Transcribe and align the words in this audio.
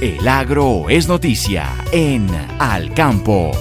El 0.00 0.26
agro 0.28 0.88
es 0.88 1.08
noticia 1.08 1.68
en 1.92 2.26
Al 2.58 2.94
Campo. 2.94 3.52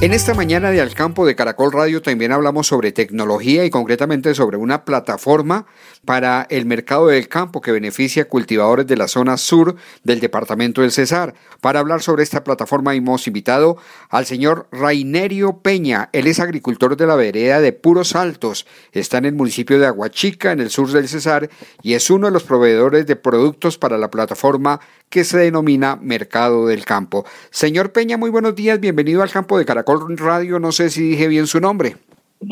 En 0.00 0.12
esta 0.12 0.34
mañana 0.34 0.70
de 0.70 0.82
Al 0.82 0.92
Campo 0.92 1.24
de 1.24 1.36
Caracol 1.36 1.72
Radio 1.72 2.02
también 2.02 2.32
hablamos 2.32 2.66
sobre 2.66 2.92
tecnología 2.92 3.64
y 3.64 3.70
concretamente 3.70 4.34
sobre 4.34 4.58
una 4.58 4.84
plataforma 4.84 5.66
para 6.04 6.46
el 6.50 6.66
mercado 6.66 7.06
del 7.06 7.28
campo 7.28 7.62
que 7.62 7.72
beneficia 7.72 8.24
a 8.24 8.28
cultivadores 8.28 8.86
de 8.86 8.96
la 8.96 9.08
zona 9.08 9.38
sur 9.38 9.76
del 10.02 10.20
departamento 10.20 10.82
del 10.82 10.92
Cesar. 10.92 11.32
Para 11.62 11.80
hablar 11.80 12.02
sobre 12.02 12.22
esta 12.22 12.44
plataforma 12.44 12.94
hemos 12.94 13.26
invitado 13.26 13.78
al 14.10 14.26
señor 14.26 14.66
Rainerio 14.70 15.58
Peña. 15.58 16.10
Él 16.12 16.26
es 16.26 16.38
agricultor 16.38 16.98
de 16.98 17.06
la 17.06 17.14
vereda 17.14 17.60
de 17.60 17.72
Puros 17.72 18.14
Altos. 18.14 18.66
Está 18.92 19.18
en 19.18 19.24
el 19.24 19.34
municipio 19.34 19.78
de 19.78 19.86
Aguachica, 19.86 20.52
en 20.52 20.60
el 20.60 20.68
sur 20.68 20.90
del 20.90 21.08
Cesar, 21.08 21.48
y 21.82 21.94
es 21.94 22.10
uno 22.10 22.26
de 22.26 22.32
los 22.32 22.42
proveedores 22.42 23.06
de 23.06 23.16
productos 23.16 23.78
para 23.78 23.96
la 23.96 24.10
plataforma 24.10 24.80
que 25.08 25.24
se 25.24 25.38
denomina 25.38 25.96
Mercado 25.96 26.66
del 26.66 26.84
Campo. 26.84 27.24
Señor 27.50 27.92
Peña, 27.92 28.16
muy 28.16 28.30
buenos 28.30 28.54
días. 28.54 28.80
Bienvenido 28.80 29.22
al 29.22 29.30
Campo 29.30 29.56
de 29.56 29.64
Caracol 29.64 29.93
Radio, 30.16 30.58
no 30.58 30.72
sé 30.72 30.90
si 30.90 31.10
dije 31.10 31.28
bien 31.28 31.46
su 31.46 31.60
nombre. 31.60 31.94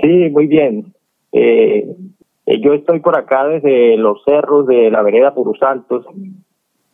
Sí, 0.01 0.31
muy 0.31 0.47
bien. 0.47 0.93
Eh, 1.33 1.87
eh, 2.47 2.61
yo 2.61 2.73
estoy 2.75 3.01
por 3.01 3.17
acá 3.17 3.47
desde 3.47 3.97
los 3.97 4.23
cerros 4.25 4.67
de 4.67 4.91
la 4.91 5.03
vereda 5.03 5.35
Purus 5.35 5.63
Altos. 5.63 6.07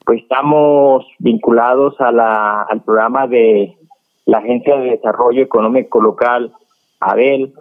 Pues 0.05 0.23
estamos 0.23 1.07
vinculados 1.19 2.01
a 2.01 2.12
la, 2.12 2.62
al 2.62 2.83
programa 2.83 3.27
de 3.27 3.77
la 4.27 4.38
Agencia 4.38 4.79
de 4.79 4.91
Desarrollo 4.91 5.43
Económico 5.43 6.01
Local, 6.01 6.52
ABEL, 7.01 7.52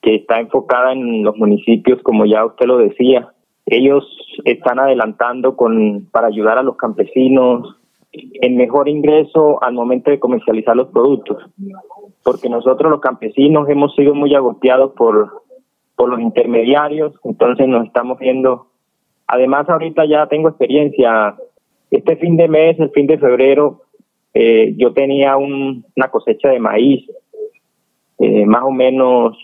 que 0.00 0.16
está 0.16 0.40
enfocada 0.40 0.92
en 0.92 1.22
los 1.22 1.36
municipios, 1.36 2.02
como 2.02 2.26
ya 2.26 2.44
usted 2.44 2.66
lo 2.66 2.78
decía. 2.78 3.32
Ellos 3.66 4.04
están 4.44 4.80
adelantando 4.80 5.56
con 5.56 6.08
para 6.10 6.26
ayudar 6.26 6.58
a 6.58 6.62
los 6.62 6.76
campesinos 6.76 7.76
en 8.12 8.56
mejor 8.56 8.88
ingreso 8.88 9.62
al 9.62 9.74
momento 9.74 10.10
de 10.10 10.18
comercializar 10.18 10.76
los 10.76 10.88
productos 10.88 11.38
porque 12.22 12.48
nosotros 12.48 12.90
los 12.90 13.00
campesinos 13.00 13.68
hemos 13.68 13.94
sido 13.94 14.14
muy 14.14 14.34
agoteados 14.34 14.92
por, 14.92 15.42
por 15.96 16.08
los 16.08 16.20
intermediarios, 16.20 17.14
entonces 17.24 17.68
nos 17.68 17.86
estamos 17.86 18.18
viendo. 18.18 18.68
Además, 19.26 19.68
ahorita 19.68 20.04
ya 20.04 20.26
tengo 20.26 20.48
experiencia. 20.48 21.36
Este 21.90 22.16
fin 22.16 22.36
de 22.36 22.48
mes, 22.48 22.78
el 22.78 22.90
fin 22.90 23.06
de 23.06 23.18
febrero, 23.18 23.82
eh, 24.34 24.74
yo 24.76 24.92
tenía 24.92 25.36
una 25.36 26.08
cosecha 26.10 26.48
de 26.48 26.58
maíz. 26.58 27.04
Eh, 28.18 28.46
más 28.46 28.62
o 28.62 28.70
menos 28.70 29.36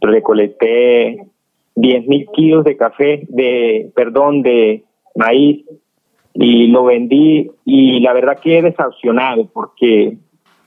recolecté 0.00 1.26
10 1.74 2.08
mil 2.08 2.26
kilos 2.34 2.64
de 2.64 2.76
café, 2.76 3.26
de, 3.28 3.90
perdón, 3.94 4.42
de 4.42 4.84
maíz 5.14 5.64
y 6.32 6.66
lo 6.68 6.84
vendí 6.84 7.50
y 7.64 8.00
la 8.00 8.12
verdad 8.12 8.38
que 8.42 8.58
he 8.58 8.62
decepcionado 8.62 9.48
porque 9.52 10.18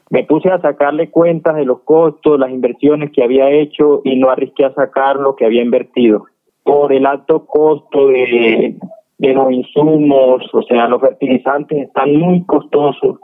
me 0.09 0.23
puse 0.23 0.49
a 0.49 0.59
sacarle 0.59 1.11
cuentas 1.11 1.55
de 1.55 1.65
los 1.65 1.81
costos, 1.81 2.39
las 2.39 2.49
inversiones 2.49 3.11
que 3.11 3.23
había 3.23 3.49
hecho 3.51 4.01
y 4.03 4.15
no 4.15 4.29
arrisqué 4.29 4.65
a 4.65 4.73
sacar 4.73 5.17
lo 5.17 5.35
que 5.35 5.45
había 5.45 5.61
invertido. 5.61 6.25
Por 6.63 6.93
el 6.93 7.05
alto 7.05 7.45
costo 7.45 8.07
de, 8.07 8.75
los 9.19 9.51
insumos, 9.51 10.43
o 10.51 10.61
sea, 10.63 10.87
los 10.87 11.01
fertilizantes 11.01 11.87
están 11.87 12.15
muy 12.15 12.43
costosos. 12.45 13.19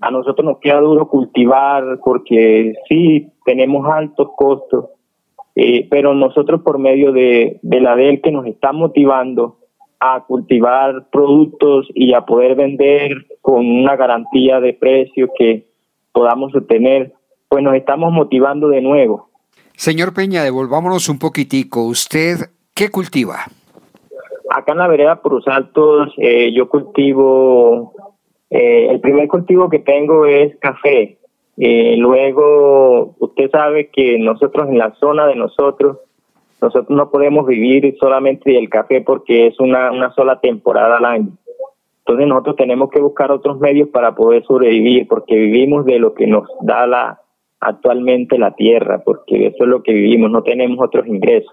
A 0.00 0.10
nosotros 0.10 0.44
nos 0.44 0.58
queda 0.58 0.80
duro 0.80 1.08
cultivar 1.08 1.98
porque 2.04 2.74
sí, 2.88 3.28
tenemos 3.44 3.88
altos 3.90 4.28
costos, 4.36 4.86
eh, 5.56 5.88
pero 5.90 6.14
nosotros 6.14 6.60
por 6.62 6.78
medio 6.78 7.12
de, 7.12 7.58
de 7.62 7.80
la 7.80 7.96
DEL 7.96 8.20
que 8.20 8.30
nos 8.30 8.46
está 8.46 8.72
motivando 8.72 9.56
a 9.98 10.24
cultivar 10.26 11.08
productos 11.10 11.88
y 11.94 12.14
a 12.14 12.20
poder 12.20 12.54
vender 12.54 13.26
con 13.40 13.66
una 13.66 13.96
garantía 13.96 14.60
de 14.60 14.74
precio 14.74 15.28
que 15.36 15.67
podamos 16.18 16.52
obtener, 16.52 17.12
pues 17.48 17.62
nos 17.62 17.76
estamos 17.76 18.12
motivando 18.12 18.66
de 18.66 18.80
nuevo. 18.80 19.28
Señor 19.76 20.12
Peña, 20.14 20.42
devolvámonos 20.42 21.08
un 21.08 21.20
poquitico. 21.20 21.84
¿Usted 21.84 22.50
qué 22.74 22.90
cultiva? 22.90 23.36
Acá 24.50 24.72
en 24.72 24.78
la 24.78 24.88
vereda 24.88 25.22
Por 25.22 25.40
Altos 25.46 26.12
eh, 26.16 26.52
yo 26.52 26.68
cultivo, 26.68 27.92
eh, 28.50 28.88
el 28.90 28.98
primer 28.98 29.28
cultivo 29.28 29.70
que 29.70 29.78
tengo 29.78 30.26
es 30.26 30.56
café. 30.58 31.18
Eh, 31.56 31.94
luego, 31.96 33.14
usted 33.20 33.48
sabe 33.52 33.88
que 33.92 34.18
nosotros 34.18 34.68
en 34.68 34.78
la 34.78 34.92
zona 34.98 35.24
de 35.28 35.36
nosotros, 35.36 35.98
nosotros 36.60 36.90
no 36.90 37.12
podemos 37.12 37.46
vivir 37.46 37.96
solamente 38.00 38.50
del 38.50 38.68
café 38.68 39.02
porque 39.02 39.46
es 39.46 39.60
una, 39.60 39.92
una 39.92 40.12
sola 40.14 40.40
temporada 40.40 40.96
al 40.96 41.04
año. 41.04 41.28
Entonces 42.08 42.26
nosotros 42.26 42.56
tenemos 42.56 42.88
que 42.90 43.00
buscar 43.00 43.30
otros 43.30 43.60
medios 43.60 43.90
para 43.90 44.14
poder 44.14 44.42
sobrevivir, 44.44 45.06
porque 45.06 45.34
vivimos 45.34 45.84
de 45.84 45.98
lo 45.98 46.14
que 46.14 46.26
nos 46.26 46.48
da 46.62 46.86
la 46.86 47.20
actualmente 47.60 48.38
la 48.38 48.54
tierra, 48.54 49.02
porque 49.04 49.48
eso 49.48 49.64
es 49.64 49.68
lo 49.68 49.82
que 49.82 49.92
vivimos, 49.92 50.30
no 50.30 50.42
tenemos 50.42 50.78
otros 50.80 51.06
ingresos. 51.06 51.52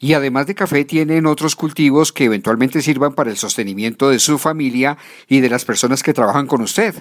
Y 0.00 0.14
además 0.14 0.48
de 0.48 0.56
café, 0.56 0.84
tienen 0.84 1.26
otros 1.26 1.54
cultivos 1.54 2.12
que 2.12 2.24
eventualmente 2.24 2.80
sirvan 2.80 3.14
para 3.14 3.30
el 3.30 3.36
sostenimiento 3.36 4.10
de 4.10 4.18
su 4.18 4.38
familia 4.38 4.96
y 5.28 5.38
de 5.38 5.50
las 5.50 5.64
personas 5.64 6.02
que 6.02 6.12
trabajan 6.12 6.48
con 6.48 6.62
usted. 6.62 6.94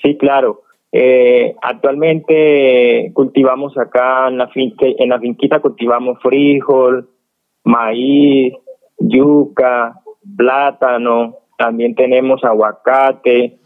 Sí, 0.00 0.16
claro. 0.16 0.62
Eh, 0.92 1.56
actualmente 1.60 3.10
cultivamos 3.12 3.76
acá 3.76 4.28
en 4.28 4.38
la, 4.38 4.46
finca, 4.48 4.86
en 4.86 5.08
la 5.08 5.18
finquita 5.18 5.58
cultivamos 5.58 6.20
frijol, 6.22 7.08
maíz, 7.64 8.52
yuca, 9.00 10.00
plátano, 10.36 11.38
también 11.56 11.94
tenemos 11.94 12.44
aguacate, 12.44 13.58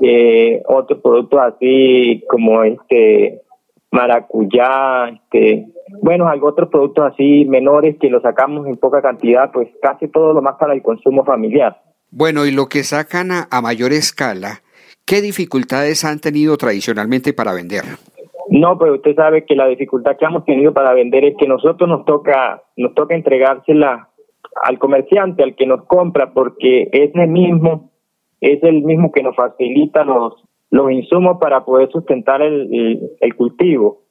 eh, 0.00 0.62
otros 0.66 1.00
productos 1.00 1.40
así 1.40 2.24
como 2.28 2.62
este 2.64 3.42
maracuyá, 3.90 5.08
este, 5.08 5.66
bueno, 6.00 6.26
algo 6.26 6.48
otros 6.48 6.70
productos 6.70 7.12
así 7.12 7.44
menores 7.44 7.96
que 8.00 8.08
los 8.08 8.22
sacamos 8.22 8.66
en 8.66 8.76
poca 8.76 9.02
cantidad, 9.02 9.52
pues 9.52 9.68
casi 9.82 10.08
todo 10.08 10.32
lo 10.32 10.40
más 10.40 10.56
para 10.58 10.72
el 10.72 10.82
consumo 10.82 11.24
familiar. 11.24 11.80
Bueno, 12.10 12.46
y 12.46 12.50
lo 12.50 12.66
que 12.66 12.84
sacan 12.84 13.30
a, 13.30 13.60
mayor 13.60 13.92
escala, 13.92 14.62
¿qué 15.06 15.20
dificultades 15.20 16.04
han 16.04 16.20
tenido 16.20 16.56
tradicionalmente 16.56 17.32
para 17.32 17.52
vender? 17.52 17.84
No, 18.48 18.78
pues 18.78 18.92
usted 18.92 19.14
sabe 19.14 19.44
que 19.44 19.54
la 19.54 19.66
dificultad 19.66 20.16
que 20.18 20.24
hemos 20.24 20.44
tenido 20.44 20.72
para 20.72 20.94
vender 20.94 21.24
es 21.24 21.34
que 21.38 21.46
nosotros 21.46 21.88
nos 21.88 22.04
toca, 22.04 22.62
nos 22.76 22.94
toca 22.94 23.14
entregársela 23.14 24.08
al 24.62 24.78
comerciante, 24.78 25.42
al 25.42 25.54
que 25.54 25.66
nos 25.66 25.84
compra, 25.86 26.32
porque 26.32 26.88
es 26.92 27.14
el 27.14 27.28
mismo, 27.28 27.90
es 28.40 28.62
el 28.62 28.82
mismo 28.82 29.12
que 29.12 29.22
nos 29.22 29.36
facilita 29.36 30.04
los, 30.04 30.34
los 30.70 30.90
insumos 30.90 31.38
para 31.40 31.64
poder 31.64 31.90
sustentar 31.90 32.42
el, 32.42 33.10
el, 33.20 33.36
cultivo. 33.36 34.02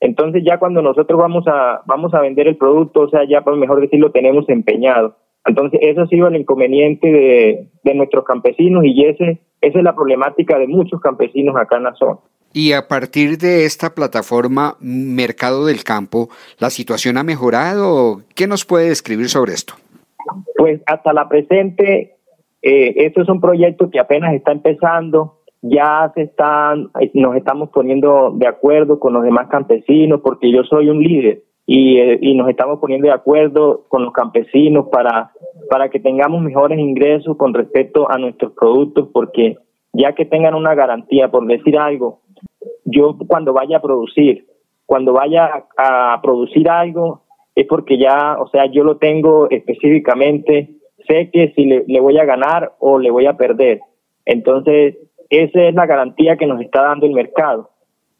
Entonces 0.00 0.42
ya 0.44 0.58
cuando 0.58 0.82
nosotros 0.82 1.18
vamos 1.18 1.44
a 1.48 1.82
vamos 1.86 2.14
a 2.14 2.20
vender 2.20 2.46
el 2.48 2.56
producto, 2.56 3.02
o 3.02 3.08
sea, 3.08 3.24
ya 3.28 3.42
por 3.42 3.56
mejor 3.56 3.80
decirlo, 3.80 4.12
tenemos 4.12 4.48
empeñado. 4.48 5.16
Entonces 5.44 5.80
eso 5.82 6.02
ha 6.02 6.06
sido 6.06 6.28
el 6.28 6.36
inconveniente 6.36 7.10
de, 7.10 7.68
de 7.82 7.94
nuestros 7.94 8.24
campesinos 8.24 8.84
y 8.84 9.04
ese, 9.04 9.40
esa 9.60 9.78
es 9.78 9.84
la 9.84 9.94
problemática 9.94 10.58
de 10.58 10.68
muchos 10.68 11.00
campesinos 11.00 11.56
acá 11.56 11.76
en 11.78 11.84
la 11.84 11.94
zona. 11.94 12.18
Y 12.52 12.72
a 12.72 12.88
partir 12.88 13.38
de 13.38 13.64
esta 13.64 13.94
plataforma 13.94 14.76
Mercado 14.80 15.66
del 15.66 15.84
Campo, 15.84 16.30
¿la 16.58 16.70
situación 16.70 17.18
ha 17.18 17.22
mejorado? 17.22 18.22
¿Qué 18.34 18.46
nos 18.46 18.64
puede 18.64 18.88
describir 18.88 19.28
sobre 19.28 19.52
esto? 19.52 19.74
Pues 20.56 20.80
hasta 20.86 21.12
la 21.12 21.28
presente, 21.28 22.16
eh, 22.62 23.12
es 23.14 23.28
un 23.28 23.40
proyecto 23.40 23.90
que 23.90 24.00
apenas 24.00 24.34
está 24.34 24.52
empezando, 24.52 25.38
ya 25.62 26.10
se 26.14 26.22
están, 26.22 26.90
nos 27.14 27.36
estamos 27.36 27.70
poniendo 27.70 28.32
de 28.34 28.46
acuerdo 28.46 28.98
con 28.98 29.12
los 29.12 29.22
demás 29.22 29.48
campesinos, 29.48 30.20
porque 30.22 30.50
yo 30.52 30.62
soy 30.64 30.88
un 30.88 31.02
líder 31.02 31.42
y, 31.66 31.98
eh, 31.98 32.18
y 32.20 32.34
nos 32.34 32.48
estamos 32.48 32.78
poniendo 32.78 33.08
de 33.08 33.14
acuerdo 33.14 33.84
con 33.88 34.04
los 34.04 34.12
campesinos 34.12 34.86
para, 34.90 35.32
para 35.68 35.88
que 35.90 36.00
tengamos 36.00 36.42
mejores 36.42 36.78
ingresos 36.78 37.36
con 37.36 37.54
respecto 37.54 38.10
a 38.10 38.18
nuestros 38.18 38.52
productos, 38.52 39.08
porque 39.12 39.58
ya 39.92 40.14
que 40.14 40.24
tengan 40.24 40.54
una 40.54 40.74
garantía, 40.74 41.30
por 41.30 41.46
decir 41.46 41.78
algo, 41.78 42.20
yo 42.84 43.16
cuando 43.26 43.52
vaya 43.52 43.78
a 43.78 43.82
producir, 43.82 44.46
cuando 44.86 45.12
vaya 45.12 45.66
a 45.76 46.18
producir 46.22 46.70
algo, 46.70 47.22
es 47.58 47.66
porque 47.66 47.98
ya, 47.98 48.36
o 48.38 48.48
sea, 48.50 48.66
yo 48.66 48.84
lo 48.84 48.98
tengo 48.98 49.50
específicamente, 49.50 50.70
sé 51.08 51.28
que 51.32 51.52
si 51.56 51.64
le, 51.64 52.00
voy 52.00 52.16
a 52.16 52.24
ganar 52.24 52.74
o 52.78 53.00
le 53.00 53.10
voy 53.10 53.26
a 53.26 53.36
perder. 53.36 53.80
Entonces, 54.24 54.96
esa 55.28 55.64
es 55.64 55.74
la 55.74 55.86
garantía 55.86 56.36
que 56.36 56.46
nos 56.46 56.60
está 56.60 56.82
dando 56.82 57.06
el 57.06 57.14
mercado, 57.14 57.70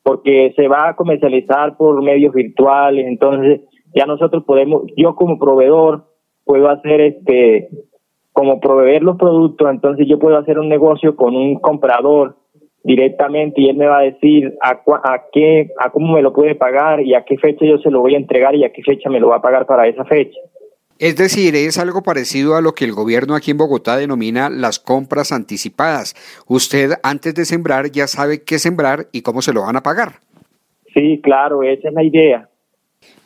porque 0.02 0.52
se 0.56 0.66
va 0.66 0.88
a 0.88 0.96
comercializar 0.96 1.76
por 1.76 2.02
medios 2.02 2.34
virtuales, 2.34 3.06
entonces 3.06 3.60
ya 3.94 4.06
nosotros 4.06 4.42
podemos, 4.42 4.82
yo 4.96 5.14
como 5.14 5.38
proveedor 5.38 6.06
puedo 6.44 6.68
hacer 6.68 7.00
este, 7.00 7.68
como 8.32 8.58
proveer 8.58 9.04
los 9.04 9.18
productos, 9.18 9.70
entonces 9.70 10.08
yo 10.08 10.18
puedo 10.18 10.36
hacer 10.36 10.58
un 10.58 10.68
negocio 10.68 11.14
con 11.14 11.36
un 11.36 11.60
comprador 11.60 12.34
directamente 12.82 13.60
y 13.60 13.68
él 13.68 13.76
me 13.76 13.86
va 13.86 13.98
a 13.98 14.02
decir 14.02 14.56
a, 14.62 14.70
a 14.70 15.24
qué, 15.32 15.70
a 15.78 15.90
cómo 15.90 16.14
me 16.14 16.22
lo 16.22 16.32
puede 16.32 16.54
pagar 16.54 17.00
y 17.00 17.14
a 17.14 17.24
qué 17.24 17.36
fecha 17.38 17.64
yo 17.64 17.78
se 17.78 17.90
lo 17.90 18.00
voy 18.00 18.14
a 18.14 18.18
entregar 18.18 18.54
y 18.54 18.64
a 18.64 18.72
qué 18.72 18.82
fecha 18.82 19.10
me 19.10 19.20
lo 19.20 19.28
va 19.28 19.36
a 19.36 19.42
pagar 19.42 19.66
para 19.66 19.86
esa 19.86 20.04
fecha. 20.04 20.38
Es 20.98 21.16
decir, 21.16 21.54
es 21.54 21.78
algo 21.78 22.02
parecido 22.02 22.56
a 22.56 22.60
lo 22.60 22.72
que 22.72 22.84
el 22.84 22.92
gobierno 22.92 23.36
aquí 23.36 23.52
en 23.52 23.58
Bogotá 23.58 23.96
denomina 23.96 24.50
las 24.50 24.80
compras 24.80 25.30
anticipadas. 25.30 26.16
Usted 26.48 26.94
antes 27.04 27.34
de 27.36 27.44
sembrar 27.44 27.92
ya 27.92 28.08
sabe 28.08 28.42
qué 28.42 28.58
sembrar 28.58 29.06
y 29.12 29.22
cómo 29.22 29.40
se 29.40 29.52
lo 29.52 29.62
van 29.62 29.76
a 29.76 29.82
pagar. 29.82 30.14
Sí, 30.92 31.20
claro, 31.22 31.62
esa 31.62 31.88
es 31.88 31.94
la 31.94 32.02
idea. 32.02 32.48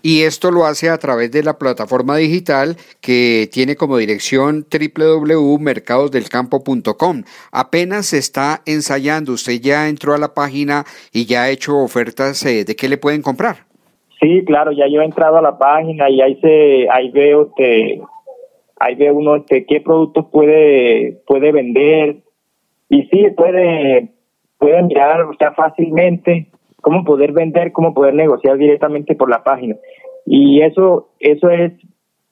Y 0.03 0.23
esto 0.23 0.51
lo 0.51 0.65
hace 0.65 0.89
a 0.91 0.99
través 0.99 1.31
de 1.31 1.45
la 1.45 1.59
plataforma 1.59 2.17
digital 2.17 2.77
que 3.01 3.49
tiene 3.53 3.77
como 3.77 3.99
dirección 3.99 4.67
www.mercadosdelcampo.com. 4.69 7.23
Apenas 7.53 8.07
se 8.07 8.19
está 8.19 8.63
ensayando, 8.67 9.33
usted 9.33 9.61
ya 9.61 9.89
entró 9.89 10.15
a 10.15 10.19
la 10.19 10.35
página 10.35 10.85
y 11.13 11.27
ya 11.27 11.45
ha 11.45 11.51
hecho 11.51 11.79
ofertas 11.79 12.45
eh, 12.45 12.65
de 12.65 12.75
qué 12.75 12.89
le 12.89 12.99
pueden 12.99 13.23
comprar. 13.23 13.59
Sí, 14.21 14.43
claro, 14.45 14.73
ya 14.73 14.89
yo 14.89 15.03
he 15.03 15.05
entrado 15.05 15.39
a 15.39 15.43
la 15.43 15.57
página 15.59 16.11
y 16.11 16.21
ahí 16.21 16.35
se, 16.41 16.89
ahí 16.91 17.11
veo 17.11 17.53
que, 17.57 18.01
ahí 18.79 18.97
ve 18.97 19.11
uno 19.11 19.37
este, 19.37 19.65
qué 19.67 19.81
productos 19.81 20.27
puede, 20.31 21.23
puede 21.27 21.51
vender 21.53 22.17
y 22.89 23.03
sí 23.05 23.27
puede, 23.37 24.11
puede 24.59 24.83
mirar 24.83 25.23
o 25.23 25.35
sea, 25.37 25.53
fácilmente 25.53 26.52
cómo 26.82 27.05
poder 27.05 27.32
vender, 27.32 27.73
cómo 27.73 27.94
poder 27.94 28.12
negociar 28.14 28.58
directamente 28.58 29.14
por 29.14 29.31
la 29.31 29.43
página. 29.43 29.76
Y 30.26 30.61
eso, 30.61 31.08
eso 31.19 31.49
es 31.49 31.73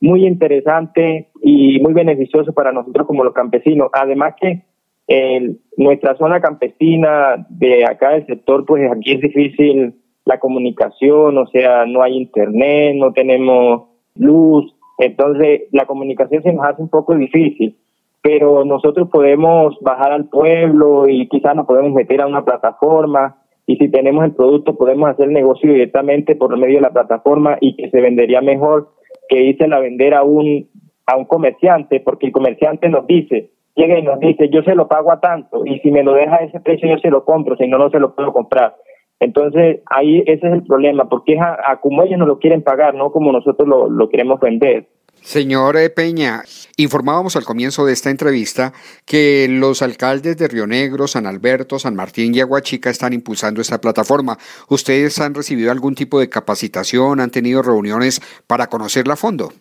muy 0.01 0.27
interesante 0.27 1.29
y 1.43 1.81
muy 1.81 1.95
beneficioso 1.95 2.53
para 2.53 2.73
nosotros 2.73 3.07
como 3.07 3.25
los 3.25 3.33
campesinos. 3.33 3.89
Además 3.93 4.35
que 4.39 4.63
en 5.07 5.59
nuestra 5.77 6.17
zona 6.17 6.41
campesina 6.41 7.47
de 7.49 7.85
acá 7.85 8.11
del 8.11 8.27
sector, 8.27 8.67
pues 8.67 8.91
aquí 8.93 9.13
es 9.13 9.21
difícil 9.21 9.95
la 10.25 10.39
comunicación, 10.39 11.39
o 11.39 11.47
sea, 11.47 11.87
no 11.87 12.03
hay 12.03 12.17
internet, 12.17 12.95
no 12.97 13.13
tenemos 13.13 13.89
luz, 14.15 14.73
entonces 14.99 15.63
la 15.73 15.87
comunicación 15.87 16.43
se 16.43 16.53
nos 16.53 16.65
hace 16.65 16.83
un 16.83 16.89
poco 16.91 17.15
difícil, 17.15 17.77
pero 18.23 18.65
nosotros 18.65 19.09
podemos 19.11 19.77
bajar 19.81 20.13
al 20.13 20.27
pueblo 20.29 21.09
y 21.09 21.27
quizás 21.29 21.57
nos 21.57 21.67
podemos 21.67 21.93
meter 21.93 22.21
a 22.21 22.27
una 22.27 22.45
plataforma 22.45 23.40
y 23.71 23.77
si 23.77 23.89
tenemos 23.89 24.25
el 24.25 24.33
producto 24.33 24.75
podemos 24.75 25.09
hacer 25.11 25.29
negocio 25.29 25.73
directamente 25.73 26.35
por 26.35 26.57
medio 26.59 26.79
de 26.79 26.81
la 26.81 26.93
plataforma 26.93 27.57
y 27.61 27.77
que 27.77 27.89
se 27.89 28.01
vendería 28.01 28.41
mejor 28.41 28.89
que 29.29 29.45
irse 29.45 29.65
a 29.73 29.79
vender 29.79 30.13
a 30.13 30.25
un 30.25 30.69
a 31.07 31.17
un 31.17 31.25
comerciante 31.25 32.01
porque 32.01 32.27
el 32.27 32.33
comerciante 32.33 32.89
nos 32.89 33.07
dice 33.07 33.51
llega 33.77 33.97
y 33.97 34.03
nos 34.03 34.19
dice 34.19 34.49
yo 34.49 34.65
se 34.65 34.75
lo 34.75 34.89
pago 34.89 35.13
a 35.13 35.21
tanto 35.21 35.65
y 35.65 35.79
si 35.79 35.93
me 35.93 36.03
lo 36.03 36.15
deja 36.15 36.35
a 36.35 36.45
ese 36.47 36.59
precio 36.59 36.89
yo 36.89 36.99
se 36.99 37.11
lo 37.11 37.25
compro 37.25 37.57
si 37.57 37.69
no 37.69 37.79
no 37.79 37.91
se 37.91 38.01
lo 38.01 38.17
puedo 38.17 38.33
comprar 38.33 38.75
entonces 39.21 39.83
ahí 39.87 40.25
ese 40.27 40.49
es 40.49 40.53
el 40.53 40.65
problema 40.65 41.09
porque 41.09 41.35
es 41.35 41.41
a, 41.41 41.79
como 41.81 42.03
ellos 42.03 42.19
no 42.19 42.27
lo 42.27 42.41
quieren 42.41 42.63
pagar 42.63 42.97
no 42.97 43.13
como 43.13 43.31
nosotros 43.31 43.69
lo, 43.69 43.89
lo 43.89 44.09
queremos 44.09 44.41
vender 44.41 44.89
Señor 45.23 45.77
Peña, 45.95 46.43
informábamos 46.77 47.37
al 47.37 47.45
comienzo 47.45 47.85
de 47.85 47.93
esta 47.93 48.11
entrevista 48.11 48.73
que 49.07 49.47
los 49.49 49.83
alcaldes 49.83 50.37
de 50.39 50.49
Río 50.49 50.67
Negro, 50.67 51.07
San 51.07 51.27
Alberto, 51.27 51.79
San 51.79 51.95
Martín 51.95 52.35
y 52.35 52.41
Aguachica 52.41 52.91
están 52.91 53.13
impulsando 53.13 53.61
esta 53.61 53.81
plataforma. 53.81 54.39
¿Ustedes 54.69 55.21
han 55.21 55.35
recibido 55.35 55.71
algún 55.71 55.95
tipo 55.95 56.19
de 56.19 56.29
capacitación? 56.29 57.21
¿Han 57.21 57.31
tenido 57.31 57.63
reuniones 57.63 58.21
para 58.47 58.67
conocerla 58.67 59.15
a 59.15 59.17
fondo? 59.17 59.53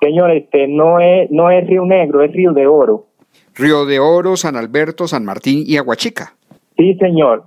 Señor, 0.00 0.30
este 0.30 0.68
no 0.68 1.00
es, 1.00 1.30
no 1.30 1.50
es 1.50 1.66
Río 1.66 1.84
Negro, 1.84 2.22
es 2.22 2.32
Río 2.32 2.52
de 2.52 2.66
Oro. 2.66 3.06
Río 3.56 3.86
de 3.86 3.98
Oro, 3.98 4.36
San 4.36 4.56
Alberto, 4.56 5.08
San 5.08 5.24
Martín 5.24 5.64
y 5.66 5.76
Aguachica. 5.76 6.34
Sí, 6.76 6.94
señor. 7.00 7.44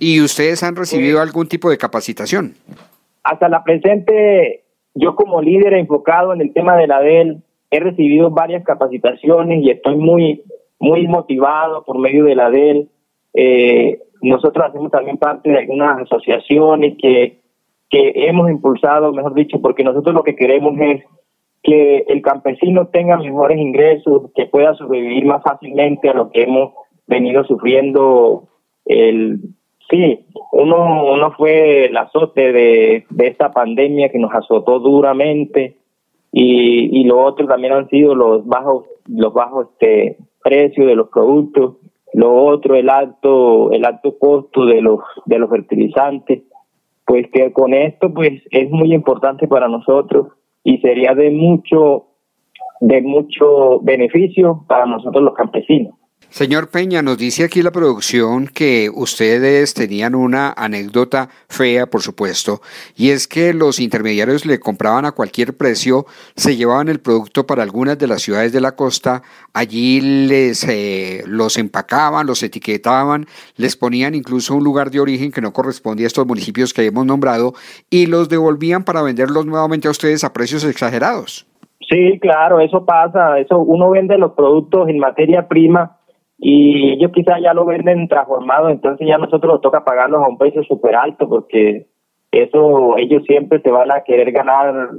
¿Y 0.00 0.20
ustedes 0.20 0.62
han 0.64 0.74
recibido 0.74 1.20
algún 1.20 1.46
tipo 1.46 1.70
de 1.70 1.78
capacitación? 1.78 2.54
Hasta 3.22 3.48
la 3.48 3.62
presente 3.62 4.64
yo 4.96 5.14
como 5.14 5.42
líder 5.42 5.74
enfocado 5.74 6.32
en 6.32 6.40
el 6.40 6.52
tema 6.52 6.76
de 6.76 6.86
la 6.86 7.00
DEL 7.00 7.42
he 7.70 7.80
recibido 7.80 8.30
varias 8.30 8.64
capacitaciones 8.64 9.62
y 9.62 9.70
estoy 9.70 9.96
muy, 9.96 10.42
muy 10.78 11.06
motivado 11.06 11.84
por 11.84 11.98
medio 11.98 12.24
de 12.24 12.34
la 12.34 12.50
DEL. 12.50 12.88
Eh, 13.34 13.98
nosotros 14.22 14.66
hacemos 14.66 14.90
también 14.90 15.18
parte 15.18 15.50
de 15.50 15.58
algunas 15.58 16.00
asociaciones 16.00 16.96
que, 17.00 17.40
que 17.90 18.12
hemos 18.14 18.50
impulsado, 18.50 19.12
mejor 19.12 19.34
dicho, 19.34 19.60
porque 19.60 19.84
nosotros 19.84 20.14
lo 20.14 20.22
que 20.22 20.34
queremos 20.34 20.74
es 20.80 21.04
que 21.62 22.04
el 22.08 22.22
campesino 22.22 22.86
tenga 22.88 23.18
mejores 23.18 23.58
ingresos, 23.58 24.30
que 24.34 24.46
pueda 24.46 24.74
sobrevivir 24.74 25.26
más 25.26 25.42
fácilmente 25.42 26.08
a 26.08 26.14
lo 26.14 26.30
que 26.30 26.44
hemos 26.44 26.72
venido 27.06 27.44
sufriendo 27.44 28.48
el 28.86 29.40
Sí, 29.88 30.26
uno, 30.52 31.12
uno 31.12 31.32
fue 31.32 31.86
el 31.86 31.96
azote 31.96 32.52
de, 32.52 33.04
de 33.08 33.26
esta 33.28 33.52
pandemia 33.52 34.10
que 34.10 34.18
nos 34.18 34.34
azotó 34.34 34.80
duramente 34.80 35.76
y, 36.32 37.00
y 37.00 37.04
lo 37.04 37.24
otro 37.24 37.46
también 37.46 37.72
han 37.72 37.88
sido 37.88 38.14
los 38.14 38.44
bajos 38.46 38.84
los 39.08 39.32
bajos 39.32 39.68
este 39.72 40.16
precios 40.42 40.86
de 40.86 40.96
los 40.96 41.08
productos, 41.08 41.76
lo 42.12 42.34
otro 42.46 42.74
el 42.74 42.88
alto 42.90 43.70
el 43.72 43.84
alto 43.84 44.18
costo 44.18 44.64
de 44.66 44.80
los 44.80 45.00
de 45.24 45.38
los 45.38 45.50
fertilizantes, 45.50 46.42
pues 47.04 47.26
que 47.32 47.52
con 47.52 47.74
esto 47.74 48.12
pues 48.12 48.42
es 48.50 48.70
muy 48.70 48.92
importante 48.92 49.46
para 49.46 49.68
nosotros 49.68 50.28
y 50.64 50.78
sería 50.78 51.14
de 51.14 51.30
mucho 51.30 52.06
de 52.80 53.02
mucho 53.02 53.80
beneficio 53.80 54.64
para 54.66 54.86
nosotros 54.86 55.22
los 55.22 55.34
campesinos. 55.34 55.94
Señor 56.36 56.68
Peña, 56.68 57.00
nos 57.00 57.16
dice 57.16 57.44
aquí 57.44 57.62
la 57.62 57.70
producción 57.70 58.46
que 58.46 58.90
ustedes 58.94 59.72
tenían 59.72 60.14
una 60.14 60.52
anécdota 60.54 61.30
fea, 61.48 61.86
por 61.86 62.02
supuesto, 62.02 62.60
y 62.94 63.08
es 63.08 63.26
que 63.26 63.54
los 63.54 63.80
intermediarios 63.80 64.44
le 64.44 64.60
compraban 64.60 65.06
a 65.06 65.12
cualquier 65.12 65.56
precio, 65.56 66.04
se 66.34 66.54
llevaban 66.54 66.88
el 66.88 67.00
producto 67.00 67.46
para 67.46 67.62
algunas 67.62 67.98
de 67.98 68.06
las 68.06 68.20
ciudades 68.20 68.52
de 68.52 68.60
la 68.60 68.72
costa, 68.72 69.22
allí 69.54 70.02
les 70.28 70.62
eh, 70.68 71.22
los 71.26 71.56
empacaban, 71.56 72.26
los 72.26 72.42
etiquetaban, 72.42 73.24
les 73.56 73.74
ponían 73.74 74.14
incluso 74.14 74.54
un 74.56 74.62
lugar 74.62 74.90
de 74.90 75.00
origen 75.00 75.32
que 75.32 75.40
no 75.40 75.54
correspondía 75.54 76.04
a 76.04 76.08
estos 76.08 76.26
municipios 76.26 76.74
que 76.74 76.84
hemos 76.84 77.06
nombrado 77.06 77.54
y 77.88 78.04
los 78.04 78.28
devolvían 78.28 78.84
para 78.84 79.00
venderlos 79.00 79.46
nuevamente 79.46 79.88
a 79.88 79.92
ustedes 79.92 80.22
a 80.22 80.34
precios 80.34 80.64
exagerados. 80.64 81.46
Sí, 81.88 82.18
claro, 82.20 82.60
eso 82.60 82.84
pasa, 82.84 83.38
eso 83.38 83.58
uno 83.58 83.88
vende 83.88 84.18
los 84.18 84.32
productos 84.32 84.90
en 84.90 84.98
materia 84.98 85.48
prima 85.48 85.96
y 86.38 86.92
ellos 86.92 87.12
quizás 87.14 87.40
ya 87.42 87.54
lo 87.54 87.64
venden 87.64 88.08
transformado, 88.08 88.68
entonces 88.68 89.06
ya 89.06 89.18
nosotros 89.18 89.54
nos 89.54 89.62
toca 89.62 89.84
pagarlos 89.84 90.22
a 90.22 90.28
un 90.28 90.38
precio 90.38 90.62
súper 90.64 90.94
alto 90.94 91.28
porque 91.28 91.86
eso 92.30 92.96
ellos 92.98 93.22
siempre 93.26 93.60
se 93.60 93.70
van 93.70 93.90
a 93.90 94.02
querer 94.02 94.32
ganar 94.32 94.90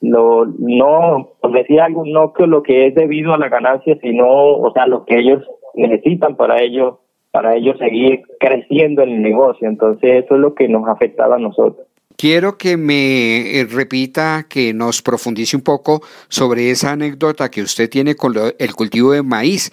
lo 0.00 0.46
no 0.46 1.28
por 1.40 1.52
decir 1.52 1.80
algo 1.80 2.04
no 2.04 2.32
que 2.32 2.46
lo 2.46 2.62
que 2.62 2.88
es 2.88 2.94
debido 2.94 3.32
a 3.32 3.38
la 3.38 3.48
ganancia 3.48 3.96
sino 4.02 4.26
o 4.26 4.72
sea 4.72 4.86
lo 4.86 5.04
que 5.04 5.18
ellos 5.20 5.44
necesitan 5.74 6.34
para 6.34 6.60
ellos 6.60 6.96
para 7.32 7.56
ellos 7.56 7.76
seguir 7.78 8.22
creciendo 8.38 9.02
en 9.02 9.08
el 9.08 9.22
negocio. 9.22 9.66
Entonces 9.66 10.24
eso 10.24 10.34
es 10.34 10.40
lo 10.40 10.54
que 10.54 10.68
nos 10.68 10.86
afectaba 10.86 11.36
a 11.36 11.38
nosotros. 11.38 11.86
Quiero 12.16 12.56
que 12.58 12.76
me 12.76 13.58
eh, 13.58 13.64
repita, 13.64 14.46
que 14.48 14.72
nos 14.74 15.02
profundice 15.02 15.56
un 15.56 15.62
poco 15.62 16.02
sobre 16.28 16.70
esa 16.70 16.92
anécdota 16.92 17.50
que 17.50 17.62
usted 17.62 17.88
tiene 17.88 18.14
con 18.14 18.34
el 18.58 18.74
cultivo 18.74 19.12
de 19.12 19.22
maíz 19.22 19.72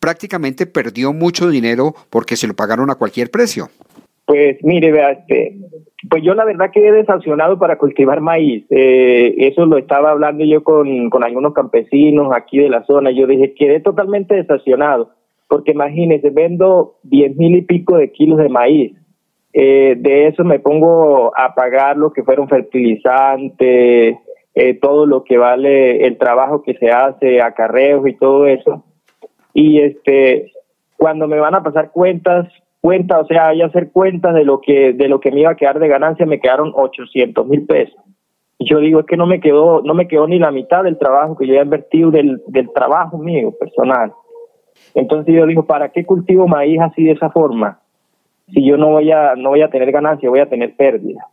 prácticamente 0.00 0.66
perdió 0.66 1.12
mucho 1.12 1.48
dinero 1.48 1.94
porque 2.10 2.36
se 2.36 2.48
lo 2.48 2.54
pagaron 2.54 2.90
a 2.90 2.96
cualquier 2.96 3.30
precio. 3.30 3.68
Pues 4.24 4.58
mire, 4.62 4.92
vea, 4.92 5.10
este, 5.10 5.56
pues 6.08 6.22
yo 6.22 6.34
la 6.34 6.44
verdad 6.44 6.70
quedé 6.72 6.92
desancionado 6.92 7.58
para 7.58 7.78
cultivar 7.78 8.20
maíz. 8.20 8.64
Eh, 8.70 9.34
eso 9.38 9.66
lo 9.66 9.76
estaba 9.76 10.12
hablando 10.12 10.44
yo 10.44 10.62
con, 10.62 11.10
con 11.10 11.24
algunos 11.24 11.52
campesinos 11.52 12.32
aquí 12.32 12.58
de 12.58 12.68
la 12.68 12.84
zona. 12.84 13.10
Yo 13.10 13.26
dije, 13.26 13.54
quedé 13.54 13.80
totalmente 13.80 14.36
desancionado, 14.36 15.10
porque 15.48 15.72
imagínese, 15.72 16.30
vendo 16.30 16.94
diez 17.02 17.36
mil 17.36 17.56
y 17.56 17.62
pico 17.62 17.96
de 17.96 18.12
kilos 18.12 18.38
de 18.38 18.48
maíz. 18.48 18.92
Eh, 19.52 19.96
de 19.98 20.28
eso 20.28 20.44
me 20.44 20.60
pongo 20.60 21.32
a 21.36 21.54
pagar 21.56 21.96
lo 21.96 22.12
que 22.12 22.22
fueron 22.22 22.48
fertilizantes, 22.48 24.16
eh, 24.54 24.74
todo 24.80 25.06
lo 25.06 25.24
que 25.24 25.38
vale 25.38 26.06
el 26.06 26.18
trabajo 26.18 26.62
que 26.62 26.74
se 26.74 26.88
hace, 26.88 27.42
acarreos 27.42 28.06
y 28.06 28.14
todo 28.14 28.46
eso 28.46 28.84
y 29.60 29.78
este 29.80 30.52
cuando 30.96 31.28
me 31.28 31.38
van 31.38 31.54
a 31.54 31.62
pasar 31.62 31.90
cuentas 31.90 32.48
cuentas 32.80 33.20
o 33.22 33.26
sea 33.26 33.48
hay 33.48 33.60
hacer 33.60 33.90
cuentas 33.90 34.34
de 34.34 34.44
lo 34.44 34.60
que 34.60 34.94
de 34.94 35.08
lo 35.08 35.20
que 35.20 35.30
me 35.30 35.40
iba 35.40 35.50
a 35.50 35.56
quedar 35.56 35.78
de 35.78 35.88
ganancia 35.88 36.24
me 36.24 36.40
quedaron 36.40 36.72
800 36.74 37.46
mil 37.46 37.66
pesos. 37.66 37.96
Y 38.58 38.68
yo 38.68 38.78
digo 38.78 39.00
es 39.00 39.06
que 39.06 39.18
no 39.18 39.26
me 39.26 39.40
quedó 39.40 39.82
no 39.82 39.92
me 39.92 40.08
quedó 40.08 40.26
ni 40.26 40.38
la 40.38 40.50
mitad 40.50 40.82
del 40.82 40.98
trabajo 40.98 41.36
que 41.36 41.46
yo 41.46 41.52
había 41.52 41.64
invertido 41.64 42.10
del, 42.10 42.42
del 42.46 42.72
trabajo 42.72 43.18
mío 43.18 43.52
personal. 43.58 44.12
Entonces 44.94 45.34
yo 45.34 45.46
digo 45.46 45.66
para 45.66 45.90
qué 45.90 46.04
cultivo 46.06 46.48
maíz 46.48 46.80
así 46.80 47.04
de 47.04 47.12
esa 47.12 47.30
forma 47.30 47.80
si 48.52 48.66
yo 48.66 48.78
no 48.78 48.88
voy 48.88 49.12
a 49.12 49.34
no 49.36 49.50
voy 49.50 49.60
a 49.60 49.68
tener 49.68 49.92
ganancia 49.92 50.30
voy 50.30 50.40
a 50.40 50.48
tener 50.48 50.74
pérdida. 50.74 51.26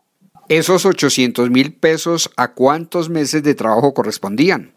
Esos 0.50 0.86
800 0.86 1.50
mil 1.50 1.74
pesos 1.74 2.29
a 2.36 2.53
cuántos 2.53 3.10
meses 3.10 3.43
de 3.43 3.55
trabajo 3.55 3.93
correspondían 3.93 4.76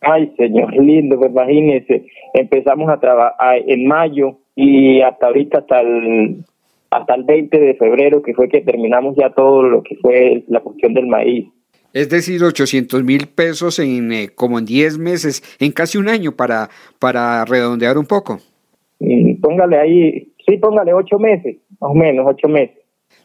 Ay, 0.00 0.32
señor 0.36 0.74
lindo, 0.74 1.18
pues 1.18 1.30
imagínese, 1.30 2.06
empezamos 2.34 2.88
a 2.88 3.00
trabajar 3.00 3.58
en 3.66 3.86
mayo 3.86 4.38
y 4.54 5.00
hasta 5.00 5.26
ahorita, 5.26 5.58
hasta 5.58 5.80
el, 5.80 6.44
hasta 6.90 7.14
el 7.14 7.24
20 7.24 7.58
de 7.58 7.74
febrero, 7.74 8.22
que 8.22 8.34
fue 8.34 8.48
que 8.48 8.60
terminamos 8.60 9.16
ya 9.16 9.30
todo 9.30 9.62
lo 9.62 9.82
que 9.82 9.96
fue 9.96 10.44
la 10.48 10.60
cuestión 10.60 10.94
del 10.94 11.06
maíz. 11.06 11.48
Es 11.92 12.10
decir, 12.10 12.44
800 12.44 13.02
mil 13.02 13.28
pesos 13.28 13.78
en 13.78 14.12
eh, 14.12 14.28
como 14.34 14.58
en 14.58 14.66
10 14.66 14.98
meses, 14.98 15.42
en 15.58 15.72
casi 15.72 15.98
un 15.98 16.08
año 16.08 16.32
para, 16.32 16.68
para 16.98 17.44
redondear 17.44 17.98
un 17.98 18.06
poco. 18.06 18.38
Póngale 19.40 19.78
ahí, 19.78 20.32
sí, 20.46 20.56
póngale 20.58 20.92
8 20.92 21.18
meses, 21.18 21.56
más 21.80 21.90
o 21.90 21.94
menos, 21.94 22.26
8 22.28 22.48
meses. 22.48 22.76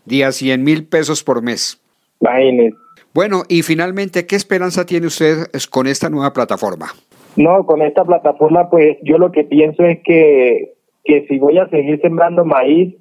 Día 0.06 0.32
100 0.32 0.64
mil 0.64 0.88
pesos 0.88 1.24
por 1.24 1.42
mes. 1.42 1.82
Imagínese. 2.20 2.83
Bueno, 3.14 3.44
y 3.48 3.62
finalmente, 3.62 4.26
¿qué 4.26 4.36
esperanza 4.36 4.86
tiene 4.86 5.08
usted 5.08 5.46
con 5.70 5.86
esta 5.86 6.10
nueva 6.10 6.34
plataforma? 6.34 6.88
No, 7.36 7.66
con 7.66 7.82
esta 7.82 8.04
plataforma, 8.04 8.70
pues 8.70 8.98
yo 9.04 9.18
lo 9.18 9.32
que 9.32 9.44
pienso 9.44 9.84
es 9.84 10.00
que, 10.04 10.74
que 11.04 11.26
si 11.28 11.38
voy 11.38 11.60
a 11.60 11.68
seguir 11.70 12.02
sembrando 12.02 12.44
maíz, 12.44 12.96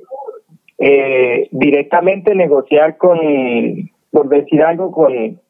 eh, 0.78 1.48
directamente 1.50 2.34
negociar 2.34 2.98
con, 2.98 3.18
por 4.10 4.28
decir 4.28 4.62
algo, 4.62 4.90
con 4.90 5.40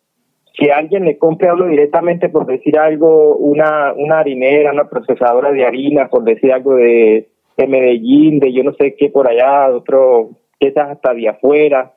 si 0.59 0.71
alguien 0.71 1.07
le 1.07 1.19
compre 1.19 1.49
algo 1.49 1.67
directamente, 1.67 2.29
por 2.29 2.47
decir 2.47 2.79
algo, 2.79 3.37
una, 3.37 3.93
una 3.95 4.21
harinera, 4.21 4.73
una 4.73 4.89
procesadora 4.89 5.51
de 5.51 5.65
harina, 5.65 6.09
por 6.09 6.25
decir 6.25 6.53
algo 6.53 6.75
de, 6.75 7.29
de 7.57 7.67
Medellín, 7.67 8.39
de 8.39 8.53
yo 8.53 8.63
no 8.63 8.75
sé 8.75 8.95
qué 8.97 9.09
por 9.09 9.29
allá, 9.29 9.75
otro, 9.75 10.31
quizás 10.59 10.91
hasta 10.91 11.15
de 11.15 11.29
afuera, 11.29 11.95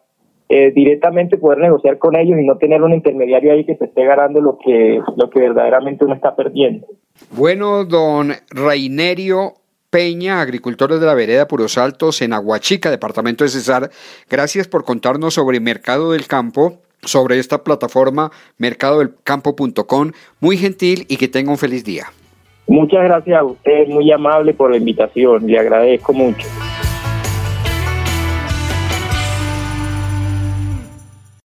eh, 0.48 0.72
directamente 0.72 1.38
poder 1.38 1.58
negociar 1.60 1.98
con 1.98 2.16
ellos 2.16 2.38
y 2.40 2.46
no 2.46 2.58
tener 2.58 2.84
un 2.84 2.94
intermediario 2.94 3.52
ahí 3.52 3.66
que 3.66 3.76
se 3.76 3.86
esté 3.86 4.06
ganando 4.06 4.42
lo 4.42 4.58
que, 4.64 5.02
lo 5.16 5.30
que 5.30 5.40
verdaderamente 5.40 6.06
uno 6.06 6.14
está 6.14 6.36
perdiendo. 6.36 6.86
Bueno, 7.32 7.84
don 7.86 8.32
Reinerio 8.52 9.54
Peña, 9.90 10.42
agricultores 10.42 11.00
de 11.00 11.06
la 11.06 11.14
vereda 11.14 11.48
Puros 11.48 11.78
Altos 11.78 12.22
en 12.22 12.34
Aguachica, 12.34 12.92
departamento 12.92 13.44
de 13.44 13.50
Cesar, 13.50 13.90
gracias 14.30 14.68
por 14.68 14.84
contarnos 14.84 15.34
sobre 15.34 15.60
Mercado 15.60 16.12
del 16.12 16.28
Campo, 16.28 16.80
sobre 17.02 17.40
esta 17.40 17.64
plataforma 17.64 18.30
mercadodelcampo.com, 18.58 20.12
muy 20.42 20.58
gentil 20.58 21.06
y 21.08 21.18
que 21.18 21.28
tenga 21.28 21.52
un 21.52 21.58
feliz 21.58 21.84
día. 21.86 22.06
Muchas 22.68 23.04
gracias 23.04 23.40
a 23.40 23.44
usted, 23.44 23.88
muy 23.88 24.12
amable 24.12 24.54
por 24.54 24.72
la 24.72 24.78
invitación, 24.78 25.48
le 25.48 25.58
agradezco 25.58 26.14
mucho. 26.14 26.48